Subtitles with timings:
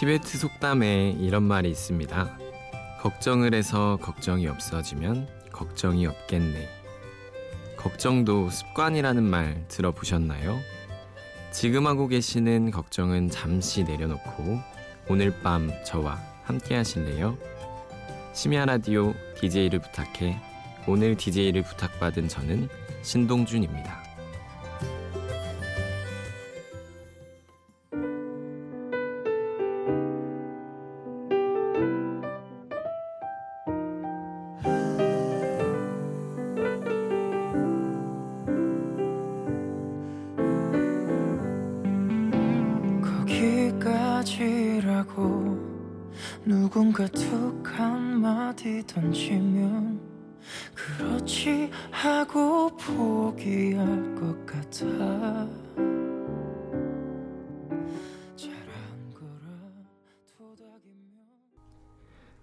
[0.00, 2.38] 티베트 속담에 이런 말이 있습니다.
[3.02, 6.70] 걱정을 해서 걱정이 없어지면 걱정이 없겠네.
[7.76, 10.58] 걱정도 습관이라는 말 들어보셨나요?
[11.52, 14.60] 지금 하고 계시는 걱정은 잠시 내려놓고
[15.10, 17.36] 오늘 밤 저와 함께 하실래요?
[18.32, 20.40] 심야 라디오 DJ를 부탁해
[20.86, 22.70] 오늘 DJ를 부탁받은 저는
[23.02, 24.09] 신동준입니다.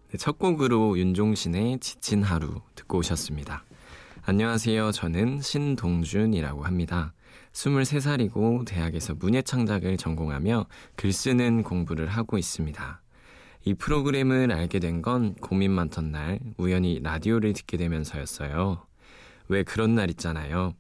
[0.10, 3.64] 네, 첫 곡으로 윤종신의 지친 하루 듣고 오셨습니다.
[4.24, 4.92] 안녕하세요.
[4.92, 7.14] 저는 신동준이라고 합니다.
[7.54, 13.02] 23살이고 대학에서 문예창작을 전공하며 글 쓰는 공부를 하고 있습니다.
[13.66, 18.86] 이 프로그램을 알게 된 건 고민 많던 날 우연히 라디오를 듣게 되면서였어요.
[19.50, 20.74] 왜 그런 날 있잖아요.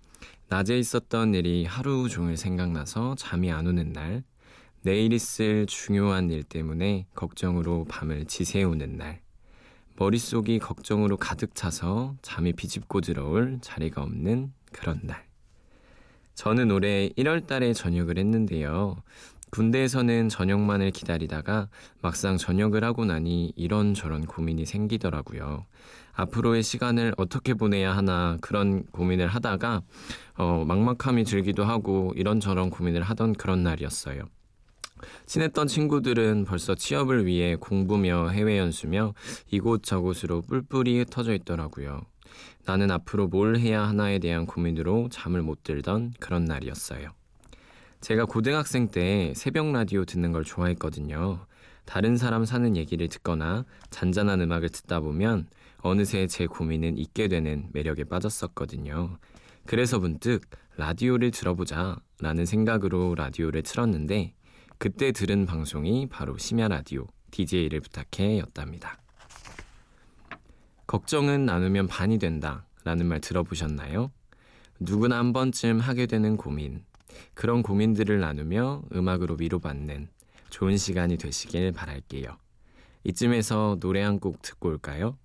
[0.49, 4.23] 낮에 있었던 일이 하루 종일 생각나서 잠이 안 오는 날,
[4.81, 9.21] 내일 있을 중요한 일 때문에 걱정으로 밤을 지새우는 날,
[9.97, 15.25] 머릿속이 걱정으로 가득 차서 잠이 비집고 들어올 자리가 없는 그런 날.
[16.35, 18.95] 저는 올해 1월 달에 전역을 했는데요.
[19.49, 21.69] 군대에서는 저녁만을 기다리다가
[22.01, 25.65] 막상 전역을 하고 나니 이런저런 고민이 생기더라고요.
[26.13, 29.81] 앞으로의 시간을 어떻게 보내야 하나 그런 고민을 하다가
[30.35, 34.23] 어, 막막함이 들기도 하고 이런저런 고민을 하던 그런 날이었어요.
[35.25, 39.13] 친했던 친구들은 벌써 취업을 위해 공부며 해외 연수며
[39.51, 42.01] 이곳저곳으로 뿔뿔이 흩어져 있더라고요.
[42.65, 47.09] 나는 앞으로 뭘 해야 하나에 대한 고민으로 잠을 못 들던 그런 날이었어요.
[48.01, 51.45] 제가 고등학생 때 새벽 라디오 듣는 걸 좋아했거든요.
[51.85, 55.47] 다른 사람 사는 얘기를 듣거나 잔잔한 음악을 듣다 보면
[55.79, 59.17] 어느새 제 고민은 잊게 되는 매력에 빠졌었거든요.
[59.65, 60.41] 그래서 문득
[60.75, 64.33] 라디오를 들어보자 라는 생각으로 라디오를 틀었는데
[64.77, 68.99] 그때 들은 방송이 바로 심야 라디오 DJ를 부탁해 였답니다.
[70.85, 74.11] 걱정은 나누면 반이 된다 라는 말 들어보셨나요?
[74.79, 76.85] 누구나 한 번쯤 하게 되는 고민,
[77.33, 80.09] 그런 고민들을 나누며 음악으로 위로받는
[80.49, 82.37] 좋은 시간이 되시길 바랄게요.
[83.03, 85.17] 이쯤에서 노래 한 곡 듣고 올까요?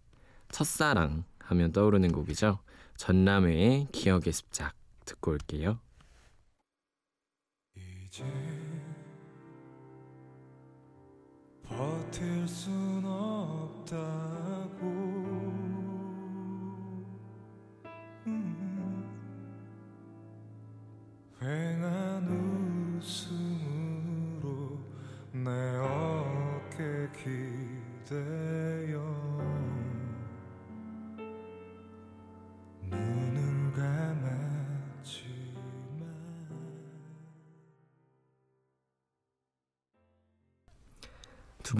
[0.50, 2.58] 첫사랑 하면 떠오르는 곡이죠.
[2.96, 4.74] 전남회의 기억의 습작
[5.04, 5.78] 듣고 올게요.
[7.74, 8.24] 이제
[12.12, 13.96] 버틸 순 없다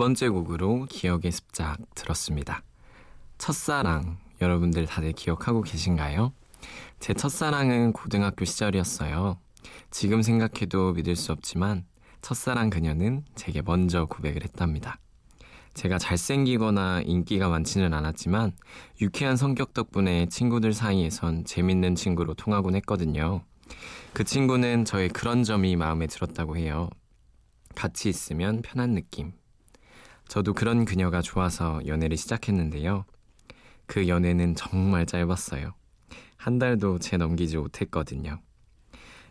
[0.03, 2.65] 번째 곡으로 기억의 습작 들었습니다.
[3.39, 6.33] 첫사랑 여러분들 다들 기억하고 계신가요?
[6.99, 9.39] 제 첫사랑은 고등학교 시절이었어요.
[9.93, 11.85] 지금 생각해도 믿을 수 없지만
[12.21, 14.99] 첫사랑 그녀는 제게 먼저 고백을 했답니다.
[15.75, 18.57] 제가 잘생기거나 인기가 많지는 않았지만
[19.01, 23.45] 유쾌한 성격 덕분에 친구들 사이에선 재밌는 친구로 통하곤 했거든요.
[24.15, 26.91] 그 친구는 저의 그런 점이 마음에 들었다고 해요.
[27.77, 29.35] 같이 있으면 편한 느낌.
[30.33, 33.05] 저도 그런 그녀가 좋아서 연애를 시작했는데요.
[33.85, 35.75] 그 연애는 정말 짧았어요.
[36.39, 38.41] 한 달도 채 넘기지 못했거든요.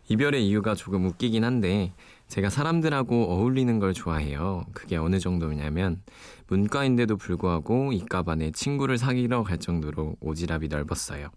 [0.09, 1.91] 이별의 이유가 조금 웃기긴 한데
[2.27, 4.63] 제가 사람들하고 어울리는 걸 좋아해요.
[4.75, 6.03] 그게 어느 정도냐면
[6.45, 11.29] 문과인데도 불구하고 이과 반에 친구를 사귀러 갈 정도로 오지랖이 넓었어요.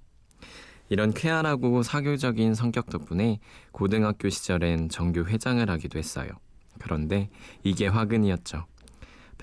[0.90, 3.40] 이런 쾌활하고 사교적인 성격 덕분에
[3.72, 6.28] 고등학교 시절엔 정교 회장을 하기도 했어요.
[6.78, 7.30] 그런데
[7.62, 8.66] 이게 화근이었죠.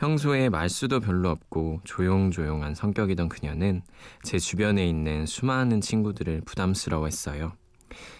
[0.01, 3.83] 평소에 말수도 별로 없고 조용조용한 성격이던 그녀는
[4.23, 7.53] 제 주변에 있는 수많은 친구들을 부담스러워했어요.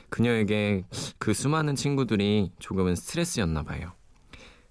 [0.10, 0.84] 그녀에게
[1.18, 3.94] 그 수많은 친구들이 조금은 스트레스였나 봐요.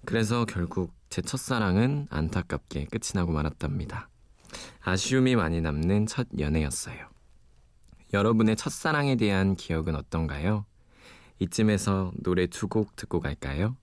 [0.05, 4.07] 그래서 결국 제 첫사랑은 안타깝게 끝이 나고 말았답니다.
[4.79, 7.09] 아쉬움이 많이 남는 첫 연애였어요.
[8.13, 10.65] 여러분의 첫사랑에 대한 기억은 어떤가요?
[11.39, 13.75] 이쯤에서 노래 두 곡 듣고 갈까요?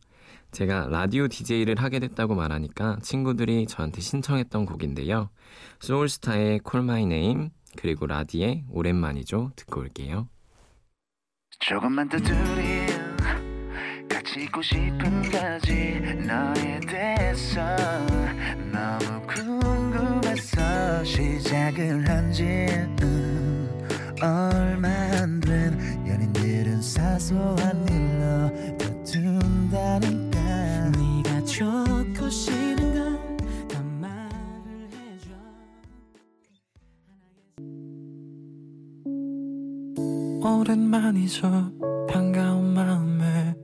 [0.50, 5.31] 제가 라디오 DJ를 하게 됐다고 말하니까 친구들이 저한테 신청했던 곡인데요.
[5.81, 9.53] 소울스타의 Call My 그리고 라디의 오랜만이죠.
[9.56, 10.29] 듣고 올게요.
[11.61, 12.87] 조금만 더 둘이
[14.09, 17.61] 같이 있고 싶은 거지 너에 대해서
[18.73, 22.45] 너무 궁금해서 시작을 한지
[23.03, 23.87] 음,
[24.23, 30.27] 얼마 안 된 연인들은 사소한 일로 다툰다니
[40.40, 41.73] 오랜만이죠.
[42.08, 43.55] 반가운 마음에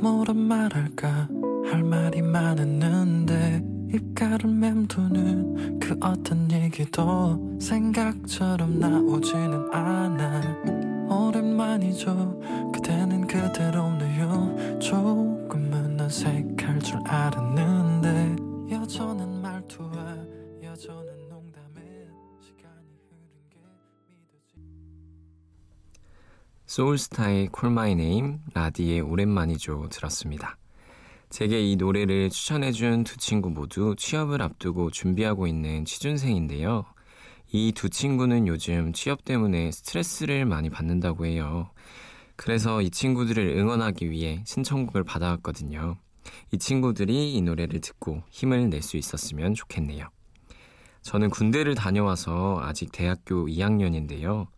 [0.00, 1.28] 뭐라 말할까?
[1.70, 3.62] 할 말이 많았는데
[3.94, 10.62] 입가를 맴도는 그 어떤 얘기도 생각처럼 나오지는 않아.
[11.08, 12.40] 오랜만이죠.
[12.74, 18.36] 그대는 그대로네요 조금은 어색할 줄 알았는데
[18.72, 20.16] 여전한 말투와
[20.62, 21.15] 여전한
[26.76, 30.58] 소울스타의 Call My Name, 라디의 오랜만이죠 들었습니다.
[31.30, 36.84] 제게 이 노래를 추천해준 두 친구 모두 취업을 앞두고 준비하고 있는 취준생인데요.
[37.50, 41.70] 이 두 친구는 요즘 취업 때문에 스트레스를 많이 받는다고 해요.
[42.36, 45.96] 그래서 이 친구들을 응원하기 위해 신청곡을 받아왔거든요.
[46.52, 50.10] 이 친구들이 이 노래를 듣고 힘을 낼 수 있었으면 좋겠네요.
[51.00, 54.48] 저는 군대를 다녀와서 아직 대학교 2학년인데요.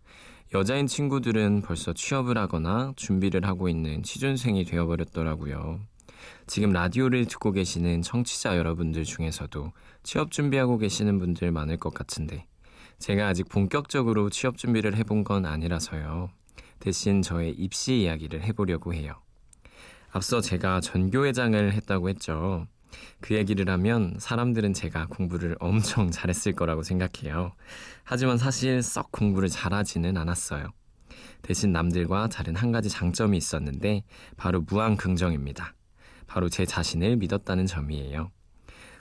[0.55, 5.81] 여자인 친구들은 벌써 취업을 하거나 준비를 하고 있는 취준생이 되어버렸더라고요.
[6.47, 9.73] 지금 라디오를 듣고 계시는 청취자 여러분들 중에서도
[10.03, 12.47] 취업 준비하고 계시는 분들 많을 것 같은데,
[12.99, 16.31] 제가 아직 본격적으로 취업 준비를 해본 건 아니라서요.
[16.81, 19.21] 대신 저의 입시 이야기를 해보려고 해요.
[20.12, 22.67] 앞서 제가 전교회장을 했다고 했죠.
[23.20, 27.52] 그 얘기를 하면 사람들은 제가 공부를 엄청 잘했을 거라고 생각해요.
[28.05, 30.73] 하지만 사실 썩 공부를 잘하지는 않았어요.
[31.43, 34.02] 대신 남들과 다른 한 가지 장점이 있었는데
[34.37, 35.75] 바로 무한 긍정입니다.
[36.26, 38.31] 바로 제 자신을 믿었다는 점이에요.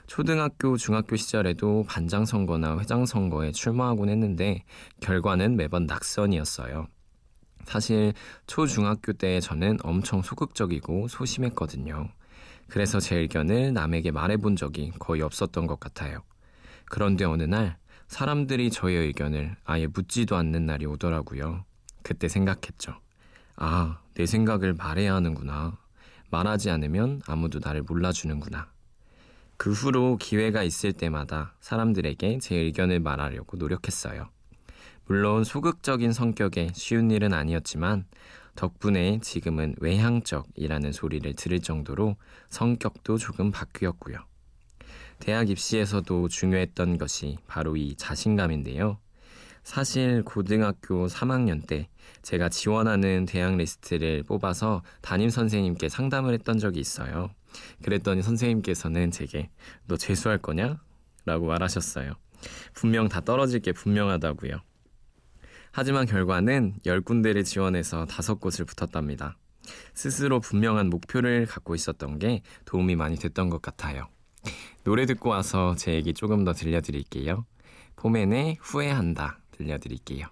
[0.06, 4.64] 초등학교, 중학교 시절에도 반장 선거나 회장 선거에 출마하곤 했는데
[5.00, 6.86] 결과는 매번 낙선이었어요.
[7.66, 8.14] 사실
[8.46, 12.08] 초중학교 때 저는 엄청 소극적이고 소심했거든요.
[12.68, 16.22] 그래서 제 의견을 남에게 말해본 적이 거의 없었던 것 같아요.
[16.86, 17.76] 그런데 어느 날
[18.08, 21.64] 사람들이 저의 의견을 아예 묻지도 않는 날이 오더라고요.
[22.02, 22.98] 그때 생각했죠.
[23.56, 25.78] 아, 내 생각을 말해야 하는구나.
[26.30, 28.70] 말하지 않으면 아무도 나를 몰라주는구나.
[29.56, 34.28] 그 후로 기회가 있을 때마다 사람들에게 제 의견을 말하려고 노력했어요.
[35.06, 38.04] 물론 소극적인 성격에 쉬운 일은 아니었지만
[38.58, 42.16] 덕분에 지금은 외향적이라는 소리를 들을 정도로
[42.50, 44.18] 성격도 조금 바뀌었고요.
[45.20, 48.98] 대학 입시에서도 중요했던 것이 바로 이 자신감인데요.
[49.62, 51.88] 사실 고등학교 3학년 때
[52.22, 57.30] 제가 지원하는 대학 리스트를 뽑아서 담임 선생님께 상담을 했던 적이 있어요.
[57.84, 59.50] 그랬더니 선생님께서는 제게
[59.86, 60.80] 너 재수할 거냐?
[61.24, 62.14] 라고 말하셨어요.
[62.74, 64.67] 분명 다 떨어질 게 분명하다고요.
[65.72, 69.36] 하지만 결과는 10군데를 지원해서 5곳을 붙었답니다.
[69.94, 74.08] 스스로 분명한 목표를 갖고 있었던 게 도움이 많이 됐던 것 같아요.
[74.84, 77.44] 노래 듣고 와서 제 얘기 조금 더 들려드릴게요.
[77.96, 80.26] 포맨의 후회한다 들려드릴게요.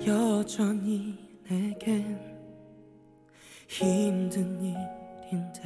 [0.00, 1.16] 여전히
[1.48, 2.18] 내겐
[3.68, 5.62] 힘든 일인데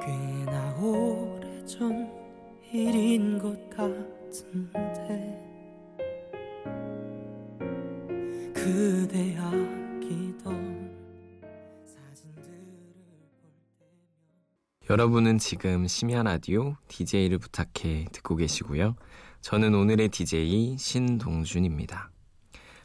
[0.00, 2.10] 꽤나 오래전
[2.72, 5.42] 일인 것 같은데
[8.54, 10.96] 그대 아끼던
[11.84, 12.58] 사진들을
[13.04, 13.18] 볼
[13.78, 13.92] 때면
[14.88, 18.96] 여러분은 지금 심야 라디오 DJ를 부탁해 듣고 계시고요.
[19.42, 22.15] 저는 오늘의 DJ 신동준입니다.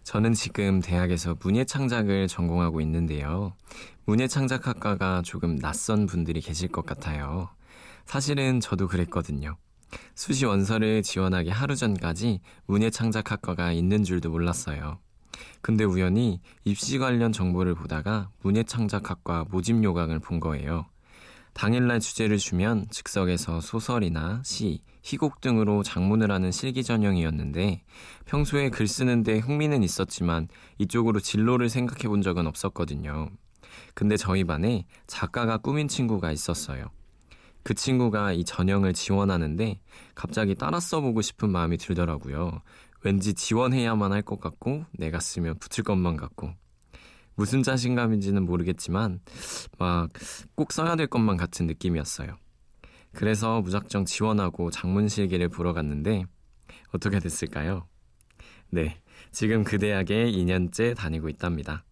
[0.03, 3.53] 저는 지금 대학에서 문예창작을 전공하고 있는데요.
[4.05, 7.50] 문예창작학과가 조금 낯선 분들이 계실 것 같아요.
[8.05, 9.58] 사실은 저도 그랬거든요.
[10.15, 15.00] 수시 원서를 지원하기 하루 전까지 문예창작학과가 있는 줄도 몰랐어요.
[15.62, 20.86] 근데 우연히 입시 관련 정보를 보다가 문예창작학과 모집 요강을 본 거예요.
[21.53, 27.84] 당일날 주제를 주면 즉석에서 소설이나 시, 희곡 등으로 장문을 하는 실기 전형이었는데
[28.25, 30.48] 평소에 글 쓰는데 흥미는 있었지만
[30.79, 33.29] 이쪽으로 진로를 생각해 본 적은 없었거든요.
[33.93, 36.89] 근데 저희 반에 작가가 꾸민 친구가 있었어요.
[37.63, 39.79] 그 친구가 이 전형을 지원하는데
[40.15, 42.62] 갑자기 따라 써보고 싶은 마음이 들더라고요.
[43.03, 46.53] 왠지 지원해야만 할 것 같고 내가 쓰면 붙을 것만 같고
[47.35, 49.19] 무슨 자신감인지는 모르겠지만
[49.77, 50.09] 막
[50.55, 52.38] 꼭 써야 될 것만 같은 느낌이었어요.
[53.13, 56.25] 그래서 무작정 지원하고 장문실기를 보러 갔는데
[56.93, 57.88] 어떻게 됐을까요?
[58.69, 61.83] 네, 지금 그 대학에 2년째 다니고 있답니다.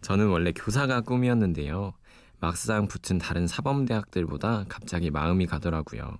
[0.00, 1.92] 저는 원래 교사가 꿈이었는데요.
[2.40, 6.18] 막상 붙은 다른 사범대학들보다 갑자기 마음이 가더라고요.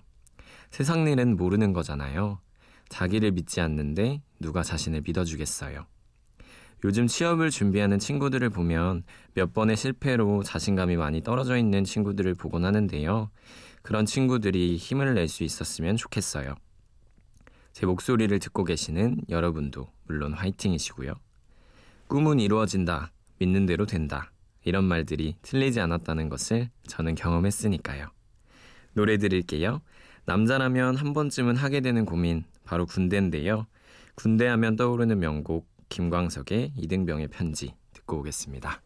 [0.69, 2.39] 세상 일은 모르는 거잖아요.
[2.89, 5.85] 자기를 믿지 않는데 누가 자신을 믿어주겠어요.
[6.83, 13.29] 요즘 취업을 준비하는 친구들을 보면 몇 번의 실패로 자신감이 많이 떨어져 있는 친구들을 보곤 하는데요.
[13.81, 16.55] 그런 친구들이 힘을 낼 수 있었으면 좋겠어요.
[17.71, 21.13] 제 목소리를 듣고 계시는 여러분도 물론 화이팅이시고요.
[22.07, 23.11] 꿈은 이루어진다.
[23.39, 24.31] 믿는 대로 된다.
[24.63, 28.07] 이런 말들이 틀리지 않았다는 것을 저는 경험했으니까요.
[28.93, 29.81] 노래 드릴게요.
[30.25, 33.67] 남자라면 한 번쯤은 하게 되는 고민, 바로 군대인데요.
[34.15, 38.81] 군대 하면 떠오르는 명곡, 김광석의 이등병의 편지 듣고 오겠습니다.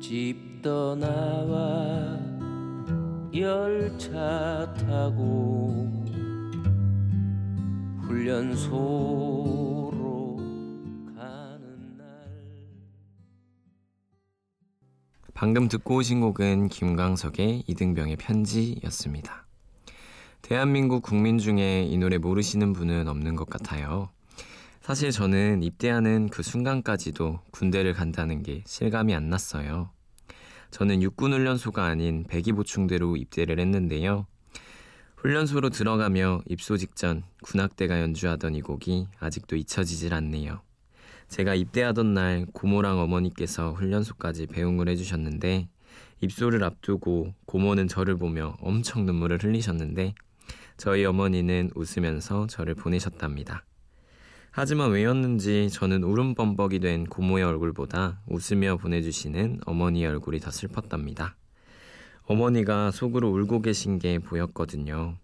[0.00, 2.18] 집 떠나와
[3.34, 5.92] 열차 타고
[8.00, 9.75] 훈련소
[15.36, 19.44] 방금 듣고 오신 곡은 김광석의 이등병의 편지였습니다.
[20.40, 24.08] 대한민국 국민 중에 이 노래 모르시는 분은 없는 것 같아요.
[24.80, 29.90] 사실 저는 입대하는 그 순간까지도 군대를 간다는 게 실감이 안 났어요.
[30.70, 34.26] 저는 육군훈련소가 아닌 배기보충대로 입대를 했는데요.
[35.16, 40.62] 훈련소로 들어가며 입소 직전 군악대가 연주하던 이 곡이 아직도 잊혀지질 않네요.
[41.28, 45.68] 제가 입대하던 날 고모랑 어머니께서 훈련소까지 배웅을 해주셨는데
[46.20, 50.14] 입소를 앞두고 고모는 저를 보며 엄청 눈물을 흘리셨는데
[50.76, 53.64] 저희 어머니는 웃으면서 저를 보내셨답니다.
[54.50, 61.36] 하지만 왜였는지 저는 울음 범벅이 된 고모의 얼굴보다 웃으며 보내주시는 어머니의 얼굴이 더 슬펐답니다.
[62.24, 65.18] 어머니가 속으로 울고 계신 게 보였거든요.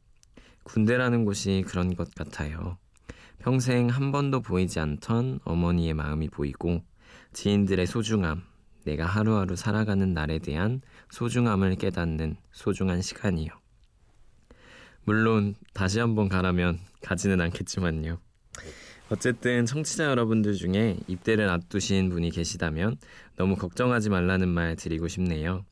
[0.65, 2.77] 군대라는 곳이 그런 것 같아요.
[3.43, 6.81] 평생 한 번도 보이지 않던 어머니의 마음이 보이고
[7.33, 8.45] 지인들의 소중함,
[8.85, 10.81] 내가 하루하루 살아가는 날에 대한
[11.11, 13.51] 소중함을 깨닫는 소중한 시간이요.
[15.05, 18.21] 물론 다시 한번 가라면 가지는 않겠지만요.
[19.11, 22.97] 어쨌든 청취자 여러분들 중에 입대를 앞두신 분이 계시다면
[23.37, 25.65] 너무 걱정하지 말라는 말 드리고 싶네요.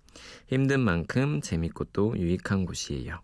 [0.49, 3.21] 힘든 만큼 재밌고 또 유익한 곳이에요.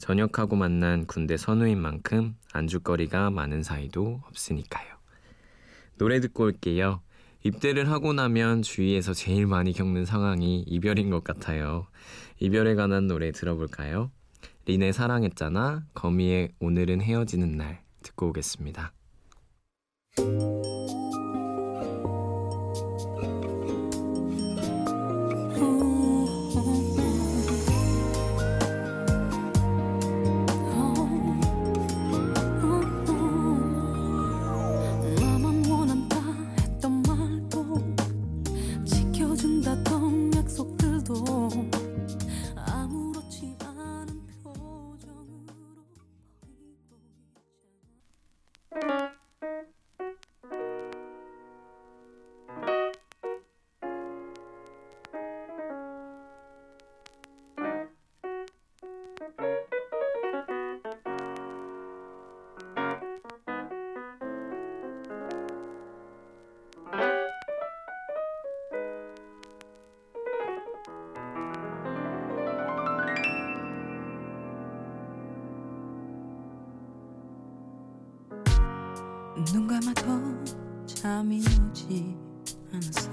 [0.00, 4.88] 전역하고 만난 군대 선우인 만큼 안주거리가 많은 사이도 없으니까요.
[5.98, 7.02] 노래 듣고 올게요.
[7.42, 11.86] 입대를 하고 나면 주위에서 제일 많이 겪는 상황이 이별인 것 같아요.
[12.38, 14.10] 이별에 관한 노래 들어볼까요?
[14.64, 18.92] 린의 사랑했잖아, 거미의 오늘은 헤어지는 날 듣고 오겠습니다.
[25.60, 25.89] 나
[79.46, 82.16] 눈 감아도 잠이 오지
[82.72, 83.10] 않아서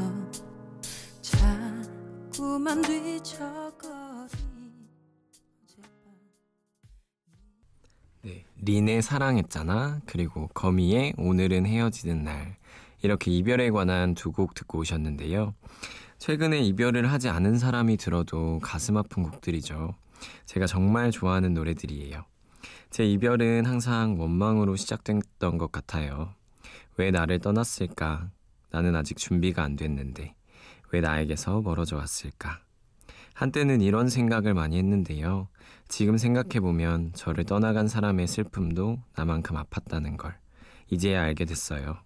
[1.22, 4.28] 자꾸만 뒤척거리
[8.24, 10.02] 네, 린의 사랑했잖아.
[10.06, 12.58] 그리고 거미의 오늘은 헤어지는 날.
[13.02, 15.54] 이렇게 이별에 관한 두 곡 듣고 오셨는데요.
[16.18, 19.96] 최근에 이별을 하지 않은 사람이 들어도 가슴 아픈 곡들이죠.
[20.46, 22.26] 제가 정말 좋아하는 노래들이에요.
[22.90, 26.34] 제 이별은 항상 원망으로 시작됐던 것 같아요.
[26.98, 28.30] 왜 나를 떠났을까?
[28.72, 30.36] 나는 아직 준비가 안 됐는데.
[30.92, 32.60] 왜 나에게서 멀어져 왔을까?
[33.34, 35.48] 한때는 이런 생각을 많이 했는데요.
[35.88, 40.36] 지금 생각해보면 저를 떠나간 사람의 슬픔도 나만큼 아팠다는 걸
[40.90, 41.98] 이제야 알게 됐어요.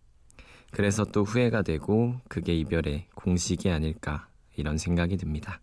[0.72, 5.62] 그래서 또 후회가 되고 그게 이별의 공식이 아닐까 이런 생각이 듭니다.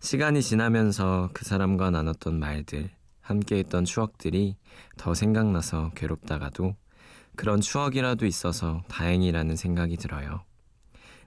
[0.00, 2.90] 시간이 지나면서 그 사람과 나눴던 말들,
[3.26, 4.56] 함께 했던 추억들이
[4.96, 6.76] 더 생각나서 괴롭다가도
[7.34, 10.44] 그런 추억이라도 있어서 다행이라는 생각이 들어요.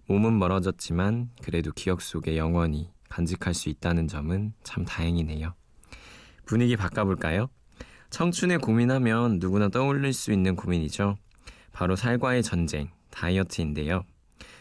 [0.07, 5.53] 몸은 멀어졌지만 그래도 기억 속에 영원히 간직할 수 있다는 점은 참 다행이네요.
[6.45, 7.49] 분위기 바꿔볼까요?
[8.09, 11.17] 청춘에 고민하면 누구나 떠올릴 수 있는 고민이죠.
[11.73, 14.05] 바로 살과의 전쟁, 다이어트인데요.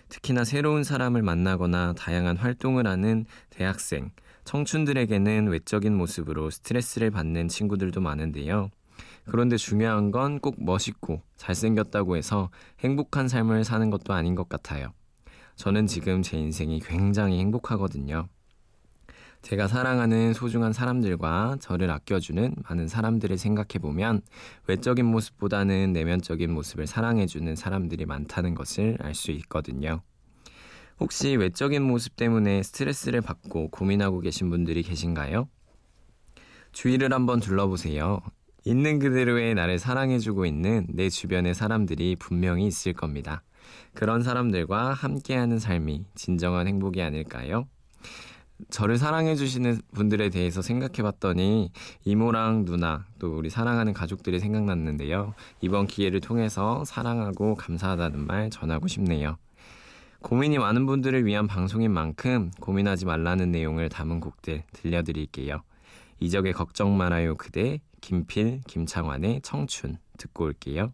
[0.08, 4.10] 특히나 새로운 사람을 만나거나 다양한 활동을 하는 대학생,
[4.48, 8.70] 청춘들에게는 외적인 모습으로 스트레스를 받는 친구들도 많은데요.
[9.26, 12.48] 그런데 중요한 건 꼭 멋있고 잘생겼다고 해서
[12.80, 14.94] 행복한 삶을 사는 것도 아닌 것 같아요.
[15.56, 18.26] 저는 지금 제 인생이 굉장히 행복하거든요.
[19.42, 24.22] 제가 사랑하는 소중한 사람들과 저를 아껴주는 많은 사람들을 생각해보면
[24.66, 30.00] 외적인 모습보다는 내면적인 모습을 사랑해주는 사람들이 많다는 것을 알 수 있거든요.
[31.00, 35.48] 혹시 외적인 모습 때문에 스트레스를 받고 고민하고 계신 분들이 계신가요?
[36.72, 38.20] 주위를 한번 둘러보세요.
[38.64, 43.42] 있는 그대로의 나를 사랑해주고 있는 내 주변의 사람들이 분명히 있을 겁니다.
[43.94, 47.68] 그런 사람들과 함께하는 삶이 진정한 행복이 아닐까요?
[48.70, 51.70] 저를 사랑해주시는 분들에 대해서 생각해 봤더니
[52.04, 55.34] 이모랑 누나 또 우리 사랑하는 가족들이 생각났는데요.
[55.60, 59.38] 이번 기회를 통해서 사랑하고 감사하다는 말 전하고 싶네요.
[60.22, 65.62] 고민이 많은 분들을 위한 방송인 만큼 고민하지 말라는 내용을 담은 곡들 들려드릴게요.
[66.20, 70.92] 이적의 걱정 말아요 그대, 김필, 김창완의 청춘 듣고 올게요.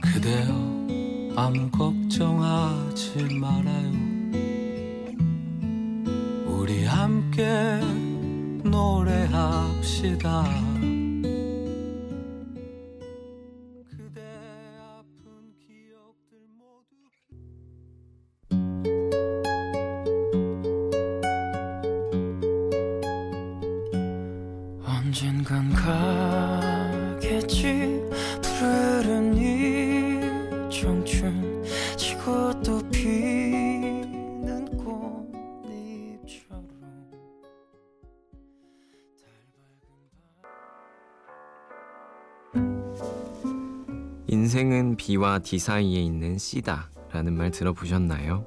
[0.00, 3.99] 그대여 아무 걱정하지 말아요
[7.30, 7.46] 함께
[8.68, 10.44] 노래합시다.
[24.84, 26.39] 언젠간 가
[45.10, 48.46] B와 D 사이에 있는 C다 라는 말 들어보셨나요?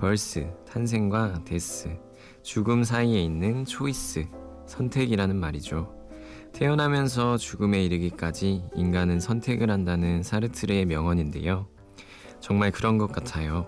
[0.00, 1.98] 벌스, 탄생과 데스,
[2.42, 4.26] 죽음 사이에 있는 초이스,
[4.64, 5.92] 선택이라는 말이죠.
[6.54, 11.68] 태어나면서 죽음에 이르기까지 인간은 선택을 한다는 사르트르의 명언인데요.
[12.40, 13.66] 정말 그런 것 같아요.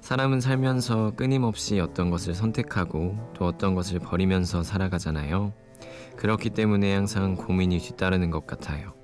[0.00, 5.52] 사람은 살면서 끊임없이 어떤 것을 선택하고 또 어떤 것을 버리면서 살아가잖아요.
[6.16, 9.00] 그렇기 때문에 항상 고민이 뒤따르는 것 같아요.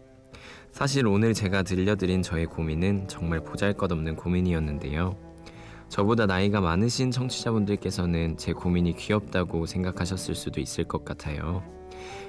[0.79, 5.17] 사실 오늘 제가 들려드린 저의 고민은 정말 보잘것없는 고민이었는데요.
[5.88, 11.64] 저보다 나이가 많으신 청취자분들께서는 제 고민이 귀엽다고 생각하셨을 수도 있을 것 같아요.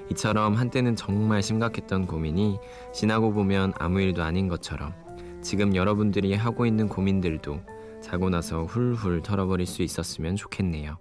[0.10, 2.58] 이처럼 한때는 정말 심각했던 고민이
[2.92, 4.96] 지나고 보면 아무 일도 아닌 것처럼
[5.44, 7.62] 지금 여러분들이 하고 있는 고민들도
[8.02, 10.98] 자고 나서 훌훌 털어버릴 수 있었으면 좋겠네요.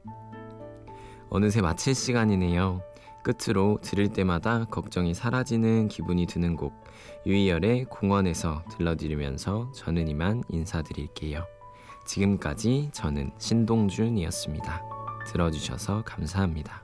[1.31, 2.83] 어느새 마칠 시간이네요.
[3.29, 6.73] 끝으로 들을 때마다 걱정이 사라지는 기분이 드는 곡
[7.27, 11.45] 유이열의 공원에서 들려드리면서 저는 이만 인사드릴게요.
[12.07, 14.83] 지금까지 저는 신동준이었습니다.
[15.27, 16.83] 들어주셔서 감사합니다.